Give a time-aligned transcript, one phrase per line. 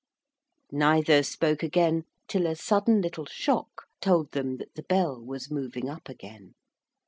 [0.71, 5.89] Neither spoke again till a sudden little shock told them that the bell was moving
[5.91, 6.55] up again.